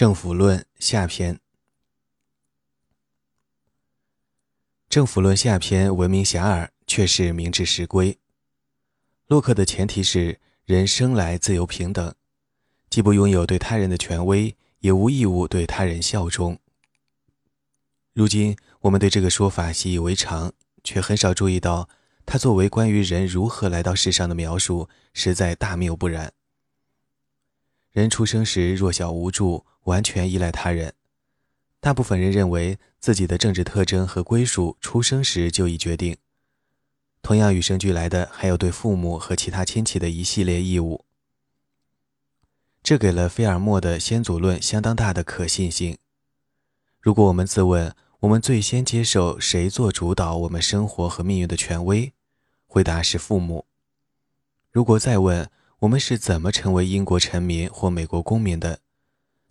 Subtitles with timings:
[0.00, 1.38] 政府论下篇。
[4.88, 8.18] 政府论下篇闻名遐迩，却是名至实归。
[9.26, 12.14] 洛克的前提是人生来自由平等，
[12.88, 16.58] 既不拥有对他人的权威，也无义务对他人效忠。
[18.14, 21.90] 如今我们对这个说法习以为常，却很少注意到，
[22.24, 26.32] 它作为关于人如何来到世上的描述，实在大谬不然。
[27.92, 30.94] 人出生时弱小无助，完全依赖他人。
[31.80, 36.16] 大部分人认为自己的政治特征和归属出生时就已决定。
[37.22, 41.04] 同样与生俱来的还有对父母和其他亲戚的一系列义务。
[42.82, 45.98] 这给了菲尔莫的先祖论相当大的可信性。
[47.00, 52.12] 如果我们自问，我们最先接受谁做主导我们生活和命运的权威？
[52.66, 53.66] 回答是父母。
[54.70, 58.80] 如果再问，我们是怎么成为英国臣民或美国公民的？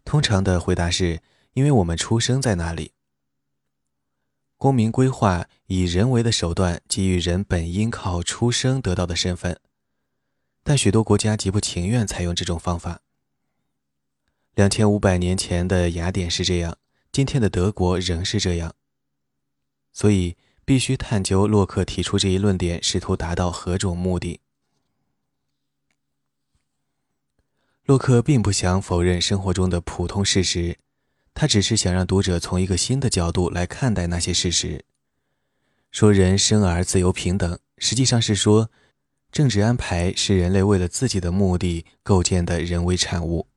[0.05, 2.91] 通常的回答是因为我们出生在那里。
[4.55, 9.59] 公民规划以人为的手段给予人本应靠出生得到的身份，
[10.63, 13.01] 但许多国家极不情愿采用这种方法。
[14.53, 16.77] 两千五百年前的雅典是这样，
[17.11, 18.75] 今天的德国仍是这样。
[19.91, 24.41] 所以必须探究洛克提出这一论点试图达到何种目的。
[27.89, 30.77] 洛克并不想否认生活中的普通事实，
[31.33, 34.85] 他只是想让读者从一个新的角度来看待那些事实。
[35.89, 38.69] 说人生而自由平等，实际上是说，
[39.31, 43.47] 政治安排是人类为了自己的目的构建的人为产物，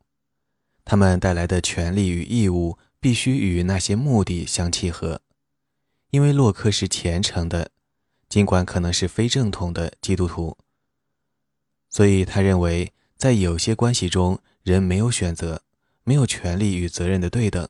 [0.83, 5.21] 他们带来的权利与义务必须与那些目的相契合。
[6.09, 7.71] 因为洛克是虔诚的，
[8.31, 10.57] 尽管可能是非正统的基督徒，
[11.91, 12.91] 所以他认为。
[13.23, 15.63] 在有些关系中，人没有选择，
[16.03, 17.69] 没有权利与责任的对等。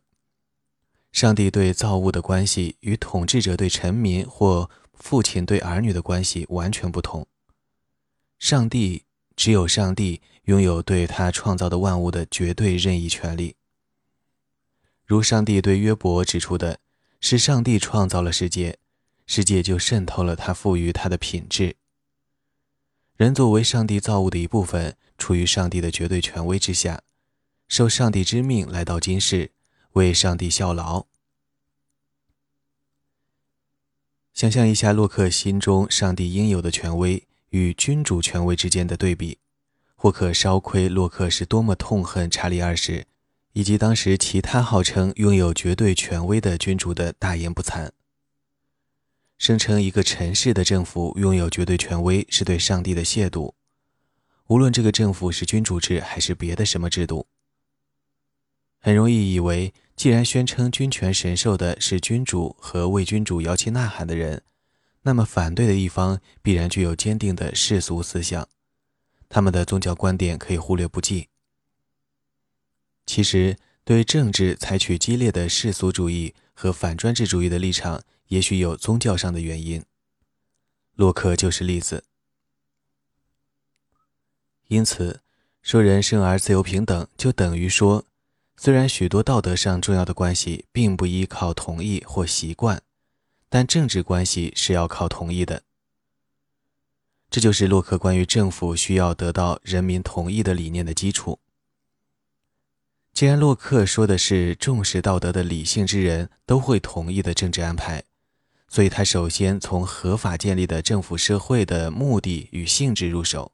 [1.12, 7.27] 上帝对造物的关系与统治者对臣民或父亲对儿女的关系完全不同。
[8.38, 9.04] 上帝
[9.37, 13.56] 只有上帝拥有对他创造的万物的绝对任意权利。
[15.04, 16.78] 如上帝对约伯指出的，
[17.21, 18.78] 是上帝创造了世界，
[19.27, 21.77] 世界就渗透了他赋予他的品质。
[23.19, 24.97] 人作为上帝造物的一部分。
[25.22, 27.00] 处于上帝的绝对权威之下，
[27.69, 29.53] 受上帝之命来到今世，
[29.93, 31.06] 为上帝效劳。
[34.34, 39.38] 想象一下洛克心中上帝应有的权威与君主权威之间的对比，
[39.94, 43.06] 或可稍窥洛克是多么痛恨查理二世
[43.53, 47.93] 以及当时其他号称拥有绝对权威的君主的大言不惭。
[49.39, 53.54] 声称一个尘世的政府拥有绝对权威是对上帝的亵渎。
[54.48, 57.26] 无论这个政府是君主制还是别的什么制度，
[58.78, 64.42] 很容易以为，既然宣称君权神授的是君主和为君主摇旗呐喊的人，
[65.03, 68.48] 那么反对的一方必然具有坚定的世俗思想，
[69.28, 71.28] 他们的宗教观点可以忽略不计。
[73.06, 79.84] 其实，对政治采取激烈的世俗主义和反专制主义的立场，也许有宗教上的原因。
[80.94, 82.04] 洛克就是例子。
[84.69, 85.21] 因此，
[85.61, 88.05] 说人生而自由平等，就等于说，
[88.56, 92.83] 虽然许多道德上重要的关系并不依靠同意或习惯，
[93.49, 95.62] 但政治关系是要靠同意的。
[97.31, 101.39] 这就是洛克关于政府需要得到人民同意的理念的基础。
[103.15, 108.05] 既然洛克说的是重视道德的理性之人都会同意的政治安排，
[108.69, 113.53] 所以他首先从合法建立的政府社会的目的与性质入手。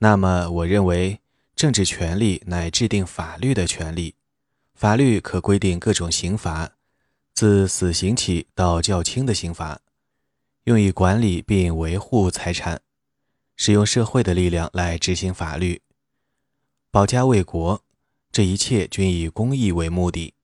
[0.00, 1.20] 那么，我认为
[1.56, 4.14] 政治权利乃制定法律的权利，
[4.74, 6.76] 法律可规定各种刑罚，
[7.34, 9.80] 自死刑起到较轻的刑罚，
[10.64, 12.80] 用以管理并维护财产，
[13.56, 15.82] 使用社会的力量来执行法律，
[16.92, 17.84] 保家卫国，
[18.30, 20.34] 这一切均以公益为目的。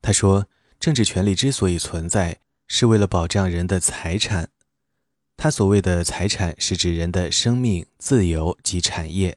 [0.00, 0.46] 他说，
[0.78, 2.38] 政治权利之所以存在，
[2.68, 4.50] 是为了保障人的财产。
[5.36, 9.36] 他所谓的财产是指人的生命、自由及产业。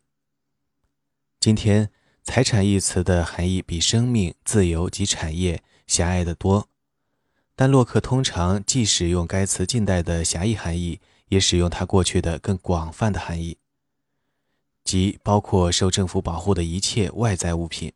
[1.39, 1.91] 今天，
[2.23, 6.69] 财产一词的含义比生命、自由及产业狭隘得多，
[7.55, 13.57] 但洛克通常既使用该词近代的狭义含义，也使用它过去的更广泛的含义，
[14.85, 17.91] 即包括受政府保护的一切外在物品。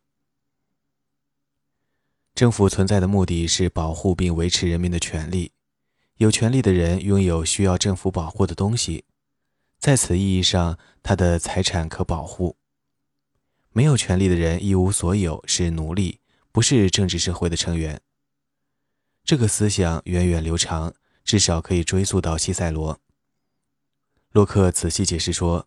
[2.34, 5.52] 政府存在的目的是保护并维持人民的权利。
[6.18, 9.04] 有权利的人拥有需要政府保护的东西，
[9.80, 12.56] 在此意义上，他的财产可保护。
[13.72, 16.20] 没有权利的人一无所有，是奴隶，
[16.52, 18.00] 不是政治社会的成员。
[19.24, 20.94] 这个思想源远流长，
[21.24, 23.00] 至少可以追溯到西塞罗。
[24.30, 25.66] 洛克仔细解释说：“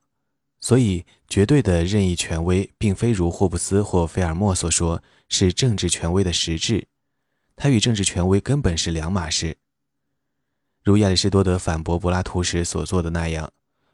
[0.61, 6.87] 所以，绝对的任意权威，并非如霍布斯或菲尔莫所说，是政治权威的实质。
[7.57, 9.57] 它与政治权威根本是两码事。
[10.87, 13.51] 如亚里士多德反驳柏拉图时所做的那样，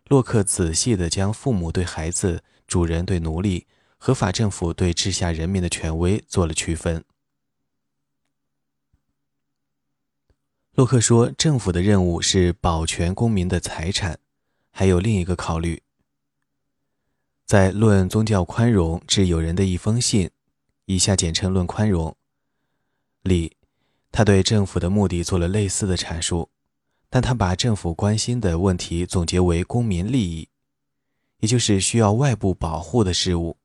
[0.10, 3.66] 洛克仔细地将父母对孩子、主人对奴隶。”
[3.98, 7.04] 合法政府对治下人民的权威做了区分。
[10.76, 14.20] 洛克说，政府的任务是保全公民的财产，
[14.70, 15.82] 还有另一个考虑。
[17.44, 20.28] 在《论宗教宽容致友人的一封信》
[20.86, 22.12] （以下简称《论宽容》）
[23.28, 23.58] 里，
[24.12, 26.50] 他对政府的目的做了类似的阐述，
[27.14, 30.50] 但他把政府关心的问题总结为公民利益，
[31.42, 33.56] 也就是需要外部保护的事物。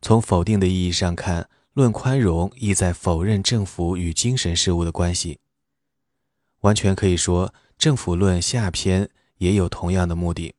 [0.00, 5.38] 从否定的意义上看，论宽容意在否认政府与精神事物的关系。
[6.60, 10.54] 完全可以说，政府论下篇也有同样的目的。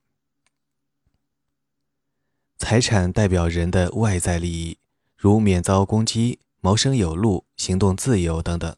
[2.59, 4.77] 财产代表人的外在利益，
[5.17, 8.75] 如免遭攻击、谋生有路、行动自由等等，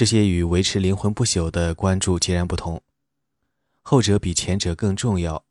[0.00, 2.80] 这些与维持灵魂不朽的关注截然不同，
[3.82, 5.44] 后者比前者更重要。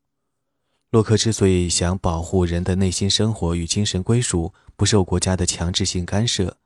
[0.90, 6.58] 洛克之所以想保护人的内心生活与精神归属不受国家的强制性干涉，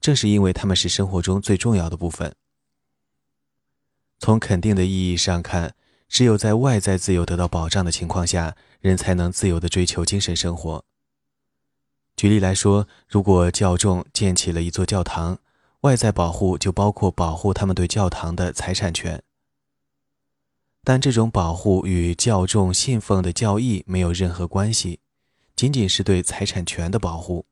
[0.00, 2.32] 正是因为他们是生活中最重要的部分。
[4.20, 5.74] 从肯定的意义上看，
[6.08, 10.84] 只有在外在自由得到保障的情况下，人才能自由地追求精神生活。
[12.14, 15.40] 举例来说，如果教众建起了一座教堂，
[15.82, 19.22] 外在保护就包括保护他们对教堂的财产权。
[20.84, 24.98] 但这种保护与教众信奉的教义没有任何关系，
[25.54, 27.46] 仅仅是对财产权的保护。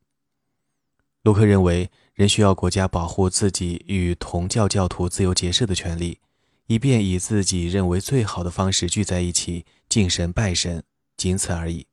[1.23, 6.19] 卢克认为，人需要国家保护自己与同教教徒自由结社的权利，
[6.67, 10.83] 以便以自己认为最好的方式聚在一起敬神拜神，
[11.15, 11.85] 仅此而已。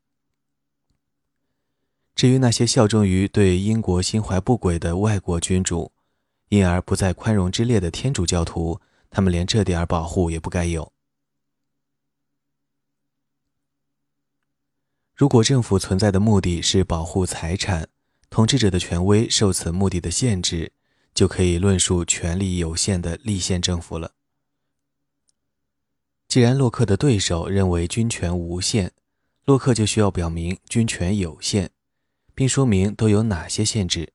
[2.14, 5.92] 至于那些效忠于对英国心怀不轨的外国君主，
[6.48, 8.80] 因而不在宽容之列的天主教徒，
[9.10, 10.92] 他们连这点保护也不该有。
[15.14, 17.88] 如果政府存在的目的是保护财产，
[18.30, 20.72] 统治者的权威受此目的的限制，
[21.12, 24.12] 就可以论述权力有限的立宪政府了。
[26.28, 28.92] 既然洛克的对手认为军权无限，
[29.44, 31.70] 洛克就需要表明军权有限，
[32.34, 34.12] 并说明都有哪些限制。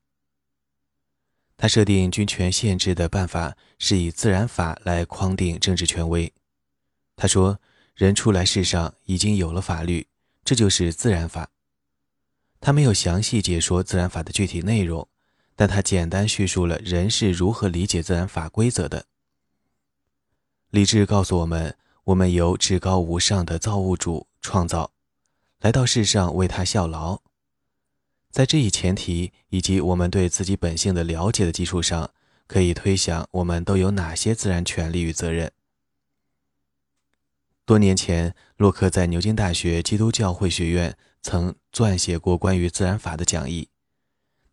[1.56, 6.32] 他设定军权限制的办法是以自然法来框定政治权威。
[7.16, 7.60] 他说
[7.94, 10.08] ：“人出来世上已经有了法律。”
[10.44, 11.48] 这就是自然法。
[12.60, 15.08] 他没有详细解说自然法的具体内容，
[15.56, 19.06] 但他简单叙述了人是如何理解自然法规则的。
[20.68, 24.90] 理智告诉我们，我们由至高无上的造物主创造，
[25.60, 27.22] 来到世上为他效劳。
[28.34, 32.10] 在这一前提以及我们对自己本性的了解的基础上，
[32.48, 35.52] 可以推想我们都有哪些自然权利与责任。
[37.64, 43.68] 多年前，洛克在牛津大学基督教会学院曾撰写过关于自然法的讲义。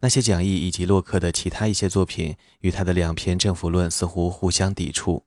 [0.01, 5.25] 那些讲义以及洛克的其他一些作品与他的两篇政府论似乎互相抵触，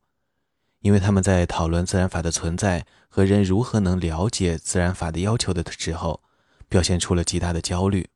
[0.79, 6.23] 因为他们在讨论自然法的存在和人如何能了解自然法的要求的时候，
[6.69, 8.09] 表现出了极大的焦虑，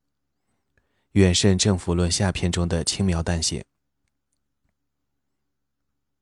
[1.12, 3.64] 远胜政府论下篇中的轻描淡写。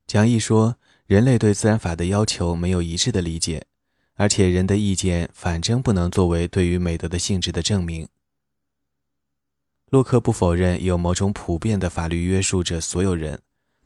[0.07, 0.77] 讲义说。
[1.07, 3.65] 人类对自然法的要求没有一致的理解，
[4.15, 8.09] 而且人的意见反正不能作为对于美德的性质的证明。
[9.89, 13.41] 洛克不否认有某种普遍的法律约束着所有人，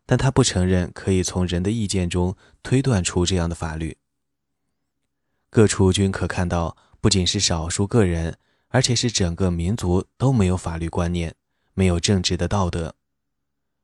[0.07, 3.99] 但他不承认可以从人的意见中推断出这样的法律。
[5.51, 8.39] 各处均可看到，不仅是少数个人，
[8.71, 11.37] 而且是整个民族都没有法律观念，
[11.75, 12.97] 没有正直的道德。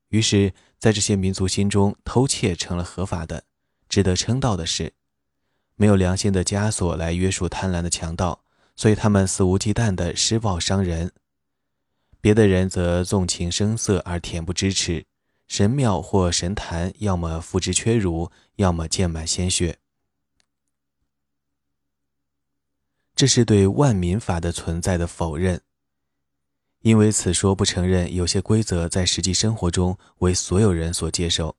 [0.09, 3.45] 于是，在这些民族心中，偷窃成了合法的、
[3.88, 4.95] 值得称道的事。
[5.75, 8.43] 没有良心的枷锁来约束贪婪的强盗，
[8.75, 11.12] 所以他们肆无忌惮地施暴伤人。
[12.21, 15.05] 别的人则纵情声色而恬不知耻，
[15.47, 19.78] 神庙或神坛要么付之阙如，要么溅满鲜血。
[23.16, 25.62] 这是对万民法的存在的否认。
[26.82, 31.56] 因为此说不承认有些规则在实际生活中为所有人所接受。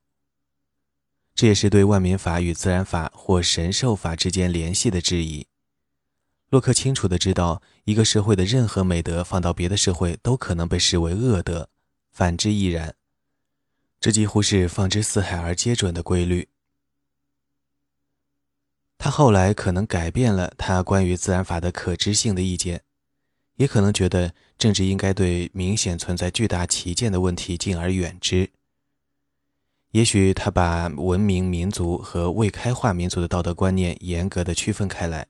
[1.33, 5.47] 这也是对万民法与自然法或神授法之间联系的质疑。
[6.49, 11.69] 洛克清楚地知道，一个社会的任何美德放到别的社会都可能被视为恶德，
[12.11, 12.95] 反之亦然。
[13.99, 16.47] 这几乎是放之四海而皆准的规律。
[19.07, 22.81] 他后来可能改变了他关于自然法的可知性的意见，
[23.55, 28.49] 也可能觉得政治应该对明显存在巨大歧见的问题敬而远之。
[29.91, 35.27] 也许他把文明民族和未开化民族的道德观念严格的区分开来，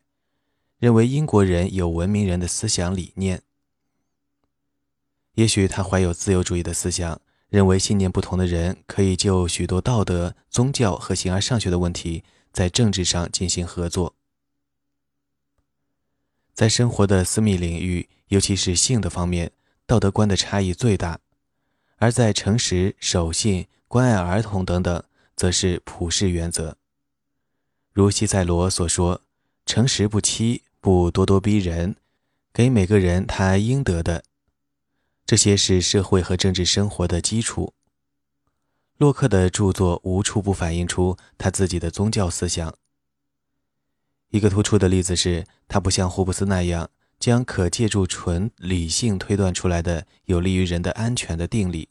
[0.80, 3.44] 认为英国人有文明人的思想理念。
[5.36, 12.24] 也许他怀有自由主义的思想，认为信念不同的人可以就许多道德、宗教和形而上学的问题
[12.58, 14.16] 在政治上进行合作。
[16.56, 19.52] 在生活的私密领域，尤其是性的方面，
[19.86, 21.20] 道德观的差异最大；
[21.98, 23.68] 而在诚实、守信。
[23.88, 25.04] 关爱儿童等等，
[25.36, 26.76] 则是普世原则。
[27.94, 29.22] 如西塞罗所说
[29.68, 31.96] ：“诚实不欺，不咄咄逼人，
[32.52, 34.24] 给每个人他应得的。”
[35.28, 37.76] 这些是社会和政治生活的基础。
[38.98, 42.76] 洛克的著作无处不反映出他自己的宗教思想。
[44.30, 46.90] 一个突出的例子是，他不像霍布斯那样
[47.20, 51.90] 将可借助纯理性推断出来的有利于人的安全的定理。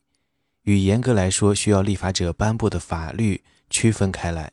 [0.63, 4.53] 与严格来说需要立法者颁布的法律区分开来。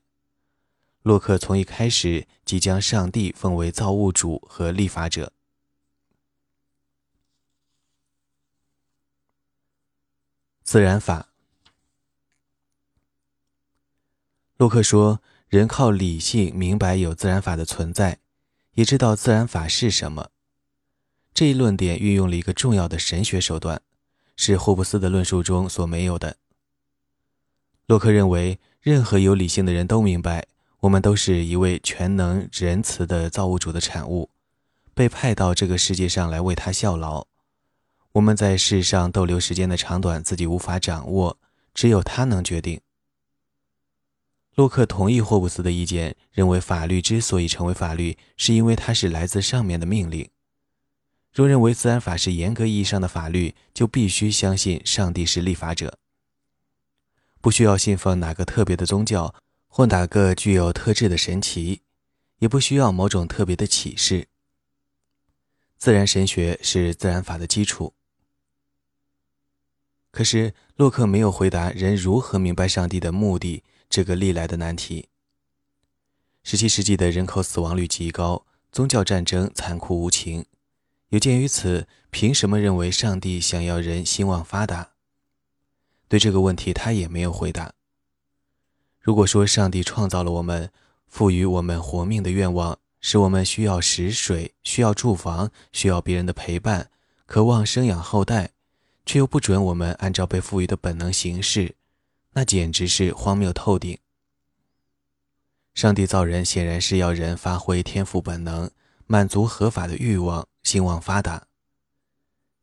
[1.02, 5.34] 洛克从一开始即将上帝分为造物主和立法者。
[10.64, 11.33] 自然法。
[14.64, 18.20] 洛克说，人靠理性明白有自然法的存在，
[18.76, 20.30] 也知道自然法是什么。
[21.34, 23.82] 这一论点运用了一个重要的神学手段。
[24.38, 26.38] 是霍布斯的论述中所没有的。
[27.88, 30.48] 洛克认为，任何有理性的人都明白，
[30.80, 34.30] 我们都是一位全能仁慈的造物主的产物，
[34.94, 37.28] 被派到这个世界上来为他效劳。
[38.14, 41.38] 我们在世上逗留时间的长短，自己无法掌握，
[41.74, 42.80] 只有他能决定。
[44.56, 50.30] 洛克同意霍布斯的意见，认为法律之所以成为法律，是因为它是来自上面的命令。
[51.32, 55.98] 若认为自然法是严格意义上的法律，就必须相信上帝是立法者，
[57.42, 59.34] 不需要信奉哪个特别的宗教
[59.68, 61.82] 或哪个具有特质的神奇，
[62.38, 64.28] 也不需要某种特别的启示。
[65.80, 67.96] 自然神学是自然法的基础。
[70.12, 75.10] 可是洛克没有回答人如何明白上帝的目的这个历来的难题。
[76.44, 80.48] 十七世纪的人口死亡率极高，宗教战争残酷无情。
[81.10, 84.94] 有鉴于此，凭什么认为上帝想要人兴旺发达？
[86.08, 87.74] 对这个问题，他也没有回答。
[89.00, 90.72] 如果说上帝创造了我们，
[91.06, 96.90] 赋予我们活命的愿望，使我们需要食水、需要住房、需要别人的陪伴，
[97.28, 98.54] 渴望生养后代，
[99.06, 101.76] 却又不准我们按照被赋予的本能行事，
[102.34, 103.98] 那简直是荒谬透顶。
[105.74, 108.70] 上帝造人显然是要人发挥天赋本能，
[109.08, 110.48] 满足合法的欲望。
[110.64, 111.48] 兴旺发达，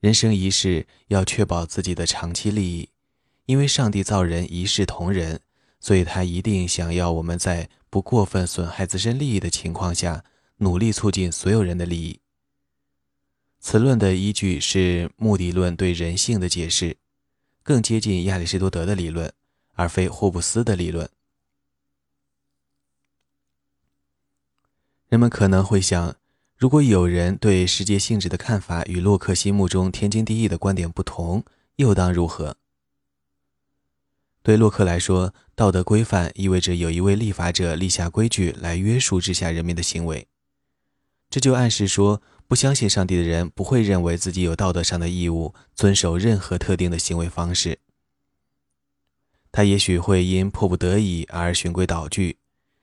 [0.00, 2.89] 人生一世要确保自己的长期利益，
[3.45, 5.39] 因为上帝造人一视同仁，
[5.79, 10.25] 所以他一定想要我们在不过分损害自身利益的情况下，
[10.57, 12.21] 努力促进所有人的利益。
[13.59, 16.97] 此论的依据是目的论对人性的解释，
[17.62, 19.31] 更接近亚里士多德的理论，
[19.81, 21.09] 而非霍布斯的理论。
[25.09, 26.15] 人们可能会想。
[26.59, 31.43] 如果有人对世界性质的看法与洛克心目中天经地义的观点不同，
[31.77, 32.59] 又当如何？
[34.43, 40.29] 对洛克来说，道德规范意味着有一位立法者立下规矩来约束之下人民的行为。
[41.31, 47.80] 这就暗示说，不相信上帝的人不会认为自己有道德上的义务遵守任何特定的行为方式。
[49.52, 52.38] 他也许会因迫不得已而循规蹈矩，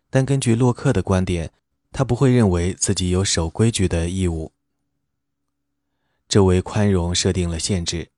[0.10, 1.52] 但根据洛克的观点。
[1.90, 4.52] 他不会认为自己有守规矩的义务。
[6.28, 8.10] 这为宽容设定了限制，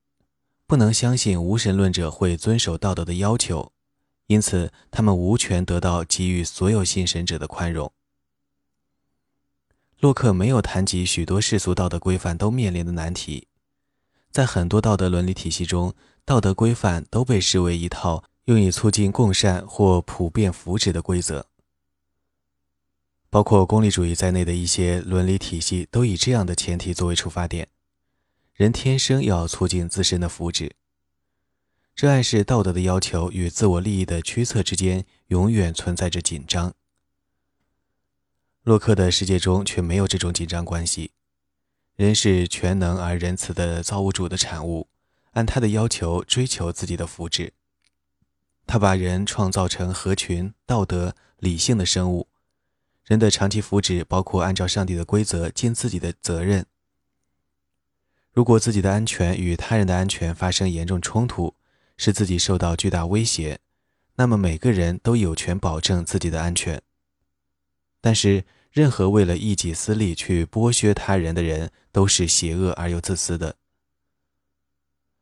[0.66, 3.72] 不能相信无神论者会遵守道德的要求，
[4.26, 7.90] 因此他们无权得到给予所有信神者的宽容。
[10.00, 13.46] 洛克没有谈及许多世俗道德规范都面临的难题，
[14.30, 15.94] 在很多道德伦理体系中，
[16.26, 21.46] 道德规范都被视为一套用以促进共善或普遍福祉的规则。
[23.28, 27.68] 包括功利主义在内的一些伦理体系都以这样的前提作为出发点：
[28.54, 30.72] 人天生要促进自身的福祉。
[31.94, 36.74] 这暗示道德的要求与自我利益的驱策之间永远存在着紧张。
[38.64, 41.12] 洛克的世界中却没有这种紧张关系，
[41.94, 44.88] 人是全能而仁慈的造物主的产物，
[45.32, 47.52] 按他的要求追求自己的福祉。
[48.70, 52.28] 他把人创造成合群、道德、理性的生物，
[53.04, 56.64] 人的长期福祉包括按照上帝的规则尽自己的责任。
[58.32, 61.56] 如果自己的安全与他人的安全发生严重冲突，
[61.96, 63.58] 使自己受到巨大威胁，
[64.14, 66.80] 那么每个人都有权保证自己的安全。
[68.00, 73.56] 但是，任何为了一己私利去剥削他人的人，都是邪恶而又自私的。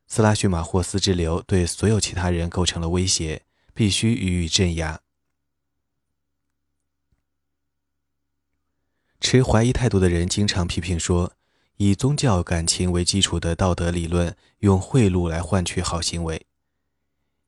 [0.08, 5.02] 斯拉叙马霍斯之流对所有其他人构成了威胁，必须予以镇压。
[9.20, 11.34] 持怀疑态度的人经常批评说，
[11.76, 16.46] 以宗教感情为基础的道德理论用贿赂来换取好行为，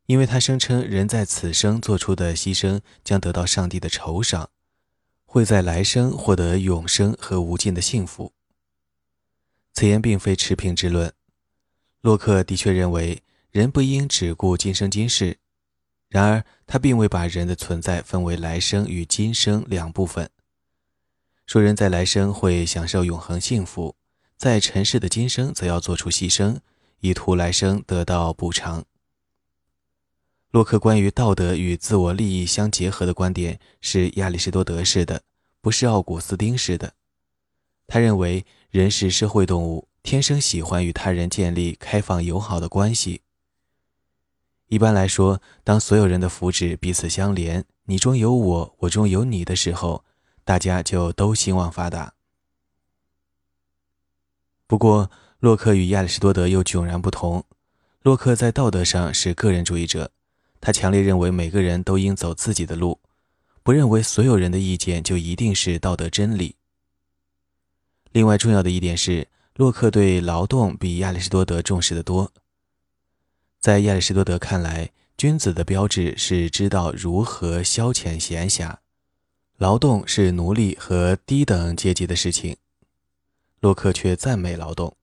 [0.04, 4.50] 因为他声称人在此生做出的牺牲将得到上帝的酬赏，
[5.24, 8.34] 会在来生获得永生和无尽的幸福。
[9.72, 11.14] 此言并非持平之论。
[12.00, 15.36] 洛克的确认为人不应只顾今生今世，
[16.08, 20.30] 然而他并未把人的存在分为来生与今生两部分。
[21.46, 23.96] 说人在来生会享受永恒幸福，
[24.38, 26.60] 在尘世的今生则要做出牺牲，
[27.00, 28.84] 以图来生得到补偿。
[30.50, 35.22] 洛克关于道德与自我利益相结合的观点是亚里士多德式的，
[35.60, 36.94] 不是奥古斯丁式的。
[37.86, 39.89] 他认为人是社会动物。
[40.02, 43.22] 天生喜欢与他人建立开放友好的关系。
[44.68, 50.04] 一般来说，当所有人的福祉彼此相连，你中有我，我中有你的时候，
[50.44, 52.14] 大家就都兴旺发达。
[54.66, 57.44] 不过，洛克与亚里士多德又迥然不同。
[58.02, 60.12] 洛克在道德上是个人主义者，
[60.60, 63.00] 他强烈认为每个人都应走自己的路，
[63.62, 66.56] 不认为所有人的意见就一定是道德真理。
[68.12, 69.28] 另外，重要的一点是。
[69.60, 72.32] 洛克对劳动比亚里士多德重视得多。
[73.58, 78.78] 在亚里士多德看来，君子的标志是知道如何消遣闲暇，
[79.58, 82.56] 劳动是奴隶和低等阶级的事情。
[83.60, 84.96] 洛克却赞美劳动。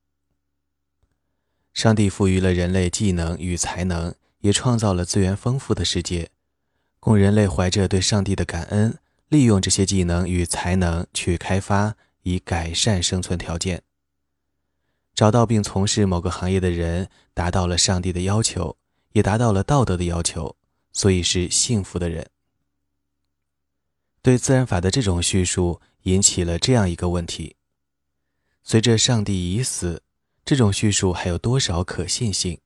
[1.71, 6.31] 上帝赋予了人类技能与才能，也创造了资源丰富的世界，
[6.99, 8.97] 供人类怀着对上帝的感恩，
[9.29, 13.83] 利用这些技能与才能去开发，以改善生存条件。
[15.17, 18.77] 找到并从事某个行业的人，达到了上帝的要求，
[19.13, 20.55] 也达到了道德的要求，
[20.93, 22.29] 所以是幸福的人。
[24.21, 27.55] 对自然法的这种叙述引起了这样一个问题：
[28.61, 30.03] 随着上帝已死，
[30.45, 32.59] 这种叙述还有多少可信性？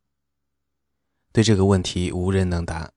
[1.31, 2.91] 对这个问题无人能答。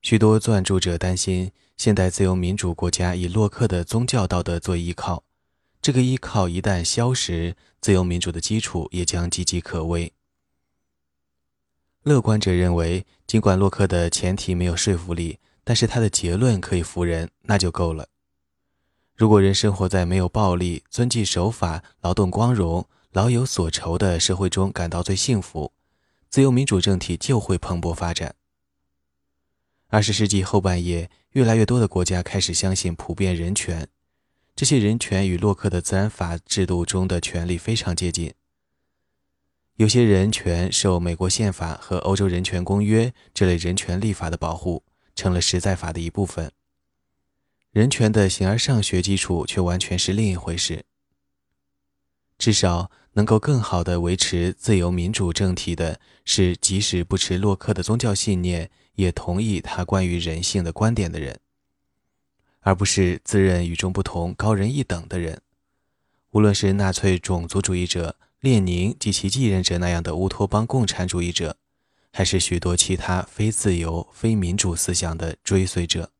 [0.00, 5.22] 许多撰著者担心，现代自由民主国家以洛克的宗教道德做依靠。
[5.82, 10.12] 这个依靠一旦消失，自由民主的基础也将岌岌可危。
[12.02, 18.08] 乐观者认为，尽管洛克的前提没有说服力，但是他的结论可以服人，那就够了。
[19.14, 25.72] 如果人生活在没有暴力、遵纪守法、劳动光荣、老有所愁的社会中，感到最幸福，
[26.30, 28.34] 自由民主政体就会蓬勃发展。
[29.88, 33.88] 二十世纪后半叶，越来越多的国家开始相信普遍人权。
[34.54, 38.34] 这些人权与洛克的自然法制度中的权利非常接近。
[39.76, 44.84] 有些人权受美国宪法和欧洲人权公约这类人权立法的保护，
[45.14, 46.52] 成了实在法的一部分。
[47.70, 50.84] 人权的形而上学基础却完全是另一回事。
[52.36, 61.40] 至少能够更好地维持自由民主政体的是，即使不持洛克的宗教信念，也同意他关于人性的观点的人。
[62.60, 65.40] 而不是自认与众不同、高人一等的人。
[66.30, 71.56] 无论是纳粹种族主义者列宁及其继任者那样的乌托邦共产主义者，
[72.12, 76.10] 还是许多其他非自由、非民主思想的追随者。